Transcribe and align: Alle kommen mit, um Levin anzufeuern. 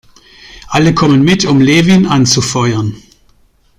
Alle 0.69 0.95
kommen 0.95 1.21
mit, 1.21 1.45
um 1.45 1.61
Levin 1.61 2.07
anzufeuern. 2.07 2.95